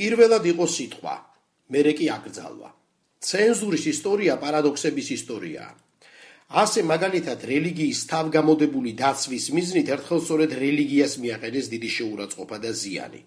პირველად 0.00 0.46
იყო 0.48 0.64
სიტყვა, 0.64 1.14
მერე 1.68 1.92
კი 1.98 2.06
აკრძალვა. 2.08 2.70
ცენზურის 3.20 3.84
ისტორია 3.92 4.34
პარადოქსების 4.40 5.08
ისტორიაა. 5.20 5.72
ასე 6.50 6.82
მაგალითად 6.82 7.44
რელიგიის 7.46 7.98
თავგამოდებული 8.10 8.90
დაცვის 8.98 9.44
მიზნით 9.54 9.90
ერთხელ 9.94 10.18
სწორედ 10.18 10.50
რელიგიას 10.58 11.14
მიაყენეს 11.22 11.66
დიდი 11.70 11.90
შეურაცხყოფა 11.94 12.56
და 12.58 12.70
ზიანი. 12.74 13.20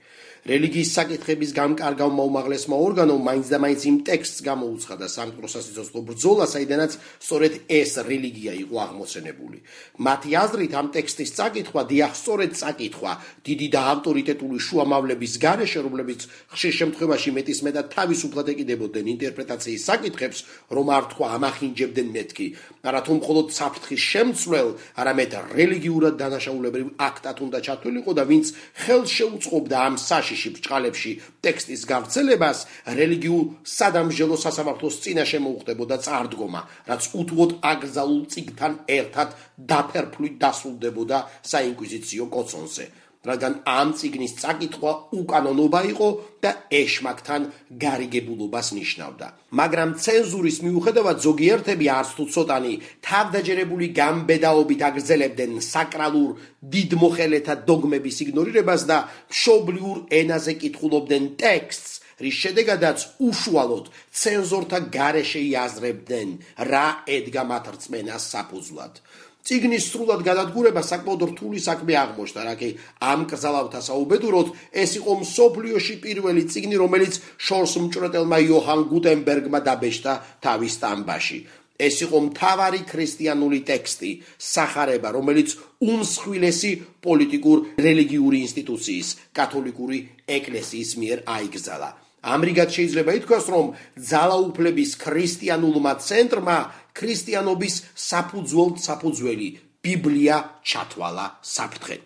რელიგიის 0.44 0.90
საკითხების 0.92 1.52
გამკარგავმა 1.56 2.24
უმაღლესმა 2.28 2.76
ორგანომ 2.76 3.22
მაინც 3.24 3.48
და 3.48 3.58
მაინც 3.64 3.82
იმ 3.88 3.98
ტექსტს 4.04 4.40
გამოუცხადა 4.44 5.08
სამტროსასიცოცხლო 5.08 6.02
ბრძოლა, 6.04 6.46
საიდანაც 6.52 6.92
სწორედ 7.00 7.54
ეს 7.72 7.92
რელიგია 8.04 8.54
იყო 8.60 8.76
აღმოცენებული. 8.84 9.58
მათი 10.04 10.30
აზრით 10.44 10.74
ამ 10.76 10.88
ტექსტის 10.92 11.32
წაკითხვა 11.40 11.82
დიახ 11.88 12.14
სწორედ 12.20 12.52
წაკითხვა 12.60 13.12
დიდი 13.48 13.68
და 13.72 13.82
ავტორიტეტული 13.94 14.58
შუამავლების 14.68 15.34
გარეშე, 15.40 15.80
რომლებიც 15.88 16.22
ხშირ 16.52 16.74
შემთხვევაში 16.80 17.30
მეტის 17.40 17.60
მეტად 17.64 17.86
თავისუფლად 17.96 18.48
ეკიდებოდნენ 18.52 19.06
ინტერპრეტაციის 19.16 19.88
საკითხებს, 19.88 20.40
რომ 20.76 20.86
არ 20.92 21.04
თქვა 21.16 21.28
ამახინჯებდნენ 21.40 22.08
მეთქი, 22.20 22.48
არათუ 22.84 23.13
მხოლოდ 23.22 23.48
საფრთხის 23.60 24.02
შემცვლელ, 24.12 24.70
არამედ 25.00 25.32
რელიგიურად 25.54 26.16
დანაშაულებრივ 26.24 26.88
აქტად 27.10 27.38
უნდა 27.46 27.60
ჩათვლილიყო 27.68 28.12
და 28.18 28.24
ვინც 28.30 28.46
ხელს 28.84 29.10
შეუწყობდა 29.18 29.78
ამ 29.88 29.96
საშ 30.02 30.24
საშიში 30.24 30.50
ბჭყალებში 30.56 31.12
ტექსტის 31.46 31.82
გავრცელებას 31.92 32.60
რელიგიურ 33.00 33.46
სადამჟელო 33.68 34.38
სასამართლოს 34.44 34.96
წინაშე 35.04 35.40
მოუხდებოდა 35.46 35.98
წარდგომა, 36.06 36.62
რაც 36.90 37.04
უთუოდ 37.22 37.52
აკრძალულ 37.72 38.22
ციგთან 38.34 38.74
ერთად 38.98 39.30
დაფერფლით 39.72 40.36
დასრულდებოდა 40.44 41.18
საინკვიზიციო 41.52 42.26
კოცონზე. 42.36 42.86
რადგან 43.24 43.54
ამ 43.64 43.94
ციგნის 43.96 44.34
წაკითხვა 44.42 44.92
უკანონობა 45.20 45.80
იყო 45.94 46.08
და 46.44 46.52
ეშმაკთან 46.80 47.42
გარიგებულობას 47.84 48.68
ნიშნავდა. 48.78 49.28
მაგრამ 49.60 49.90
ცენზურის 50.04 50.58
მიუხედავად 50.66 51.18
ზოგიერთები 51.28 51.86
არც 52.00 52.10
თუ 52.18 52.24
ცოტანი 52.36 52.74
თავდაჯერებული 53.08 53.88
გამბედაობით 54.02 54.82
აგრძელებდნენ 54.90 55.52
საკრალურ 55.74 56.30
დიდმოხელეთა 56.74 57.56
დოგმების 57.70 58.18
იგნორირებას 58.28 58.82
და 58.92 58.98
მშობლიურ 59.32 59.98
ენაზე 60.20 60.54
კითხულობდნენ 60.64 61.24
ტექსტს, 61.44 61.92
რის 62.24 62.36
შედეგადაც 62.44 63.00
უშუალოდ 63.28 63.86
ცენზორთა 64.20 64.80
გარეშე 64.96 65.42
იაზრებდნენ 65.50 66.30
რა 66.70 66.88
ედგა 67.18 67.44
მათ 67.52 67.66
რწმენას 67.74 68.24
საფუძვლად. 68.34 68.94
ციგნის 69.44 69.86
სრულად 69.92 70.22
გადადგურება 70.24 70.82
საკმაოდ 70.88 71.24
რთული 71.34 71.60
საქმე 71.60 71.98
აღმოჩნდა, 72.00 72.42
რა 72.48 72.56
კი 72.60 72.70
ამ 73.12 73.26
კრძალავთა 73.28 73.80
საუბედუროთ 73.88 74.48
ეს 74.84 74.92
იყო 75.00 75.14
მსოფლიოში 75.24 75.96
პირველი 76.06 76.44
ციგნი, 76.52 76.76
რომელიც 76.84 77.20
შორს 77.48 77.74
მჭრეტელმა 77.84 78.38
იოჰან 78.48 78.82
გუტენბერგმა 78.92 79.60
დაბეჭდა 79.68 80.14
თავის 80.46 80.74
სტამბაში. 80.80 81.40
ეს 81.84 81.96
იყო 82.06 82.18
მთავარი 82.30 82.80
ქრისტიანული 82.88 83.60
ტექსტი, 83.68 84.12
სახარება, 84.38 85.10
რომელიც 85.18 85.50
უმსხვილესი 85.82 86.72
პოლიტიკურ 87.04 87.58
რელიგიური 87.86 88.38
ინსტიტუციის, 88.46 89.08
კათოლიკური 89.36 90.00
ეკლესიის 90.38 90.92
მიერ 91.02 91.20
აიგზალა. 91.36 91.90
ამრიგად 92.24 92.70
შეიძლება 92.72 93.12
ითქვას, 93.20 93.46
რომ 93.52 93.66
ძალაუფლების 94.00 94.92
ქრისტიანულმა 95.04 95.94
ცენტრმა 96.08 96.58
ქრისტიანობის 96.96 97.76
საფუძველ 98.00 98.70
საფუძველი 98.88 99.50
ბიბლია 99.84 100.38
ჩათვალა 100.64 101.26
საფრთხეთ. 101.44 102.06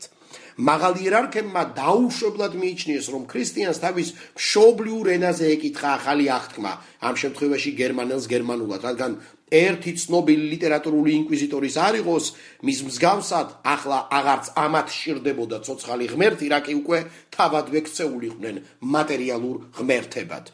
მაღალი 0.57 0.99
იერარქებმა 1.05 1.63
დაუშვებლად 1.77 2.53
მიიჩნიეს, 2.57 3.07
რომ 3.13 3.23
ქრისტიანს 3.29 3.81
თავის 3.83 4.07
მშობლიურ 4.41 5.05
ენაზე 5.17 5.45
ეკითხა 5.53 5.89
ახალი 6.01 6.25
აღთქმა, 6.33 6.71
ამ 7.07 7.15
შემთხვევაში 7.21 7.71
გერმანელს 7.77 8.25
გერმანულად, 8.33 8.81
რადგან 8.89 9.11
ერთი 9.51 9.91
ცნობილი 9.95 10.45
ლიტერატურული 10.51 11.11
ინკვიზიტორის 11.23 11.75
არ 11.79 11.95
იყოს, 12.03 12.25
მის 12.67 12.79
მსგავსად 12.87 13.47
ახლა 13.63 13.99
აღარც 14.11 14.45
ამათ 14.59 14.87
შირდებოდა 14.91 15.57
ცოცხალი 15.63 16.05
ღმერთი, 16.11 16.45
რა 16.51 16.59
კი 16.67 16.73
უკვე 16.83 16.99
თავადვე 17.31 17.79
ქცეულიყვნენ 17.87 18.55
მატერიალურ 18.83 19.55
ღმერთებად. 19.79 20.45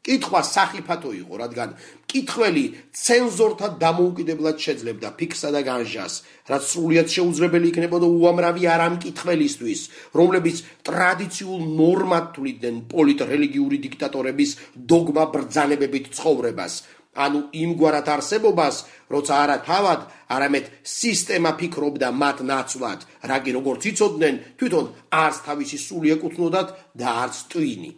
კითხვა 0.00 0.40
სახიფათო 0.40 1.10
იყო, 1.12 1.34
რადგან 1.44 1.70
კითხველი 2.08 2.64
ცენზორთა 2.96 3.68
დამოუკიდებლად 3.82 4.56
შეძლებდა 4.64 5.08
ფიქსა 5.20 5.48
და 5.54 5.60
განჟას, 5.68 6.14
რაც 6.50 6.62
სრულიად 6.72 7.08
შეუძლებელი 7.14 7.66
იქნებოდა 7.70 8.08
უამრავი 8.08 8.64
არამკითხველისთვის, 8.74 9.80
რომლებიც 10.16 10.56
ტრადიციულ 10.88 11.60
ნორმად 11.80 12.24
თვლიდნენ 12.34 12.76
პოლიტრელიგიური 12.94 13.78
დიქტატორების 13.86 14.50
დოგმა 14.90 15.24
ბრძანებებით 15.36 16.04
ცხოვრებას. 16.16 16.74
ანუ 17.14 17.40
იმგვარად 17.50 18.06
არსებობას, 18.06 18.76
როცა 19.10 19.34
არა 19.42 19.56
თავად, 19.66 20.00
არამედ 20.30 20.64
სისტემა 20.86 21.50
ფიქრობდა 21.58 22.08
მათ 22.14 22.38
ნაცვლად, 22.50 23.00
რაგი 23.30 23.50
როგორც 23.58 23.82
იცოდნენ, 23.90 24.34
თვითონ 24.58 24.86
არც 25.10 25.36
თავისი 25.46 25.78
სული 25.86 26.14
ეკუთვნოდათ 26.14 26.68
და 26.94 27.08
არც 27.24 27.36
ტვინი. 27.50 27.90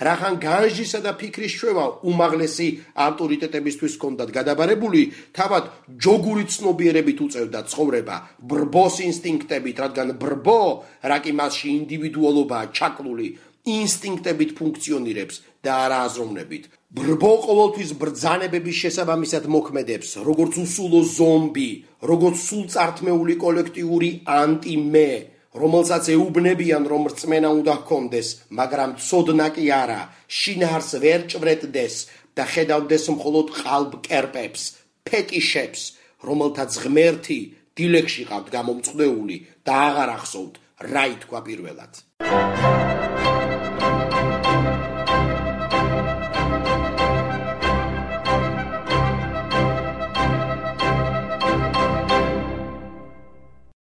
რახან 0.00 0.40
განჟისა 0.40 1.00
და 1.04 1.12
ფიქრის 1.20 1.54
შვევა 1.60 1.84
უმაღლესი 2.08 2.68
ავტორიტეტებისთვის 3.04 3.96
ჰქონდათ 4.00 4.30
გადაბარებული, 4.32 5.02
თავად 5.36 5.64
ჯოგური 6.00 6.44
ცნობიერებით 6.48 7.18
უწევდა 7.20 7.60
ცხოვრება 7.68 8.16
ბრბოს 8.40 8.96
ინსტინქტებით, 9.04 9.76
რადგან 9.84 10.16
ბრბო, 10.16 10.62
რაკი 11.04 11.32
მასში 11.36 11.68
ინდივიდუალობაა 11.84 12.72
ჩაკლული, 12.72 13.28
ინსტინქტებით 13.76 14.50
ფუნქციონირებს 14.56 15.36
და 15.60 15.70
არა 15.84 15.98
აზროვნებით. 16.08 16.79
ბრბო 16.90 17.28
ყოველთვის 17.46 17.90
ბრძანებების 18.02 18.78
შესაბამისად 18.82 19.44
მოქმედებს, 19.54 20.08
როგორც 20.26 20.56
უსულო 20.58 21.02
ზომბი, 21.06 21.70
როგორც 22.10 22.36
სულწართმეული 22.48 23.34
კოლექტიური 23.44 24.10
ანტიმე. 24.26 25.10
რომელსაც 25.50 26.04
ეუბნებიან 26.14 26.84
რომ 26.90 27.02
რწმენა 27.10 27.48
უნდა 27.58 27.74
ჰქონდეს, 27.82 28.28
მაგრამ 28.58 28.90
ცოდნა 29.02 29.46
კი 29.54 29.64
არა, 29.82 30.02
შინაარს 30.38 30.90
ვერ 31.02 31.20
ჭვრეტდეს 31.30 31.94
და 32.38 32.44
ხედავდეს 32.52 33.04
მხოლოდ 33.14 33.46
ყალბკერპებს, 33.58 34.62
ფეტიშებს, 35.06 35.82
რომელთაც 36.22 36.70
ღმერთი 36.82 37.40
დილეგში 37.74 38.22
ყავთ 38.30 38.46
გამომწყვდეული 38.54 39.36
და 39.66 39.74
აღარ 39.88 40.10
ახსოვთ 40.18 40.54
რა 40.86 41.04
ითქვა 41.14 41.40
პირველად. 41.46 41.92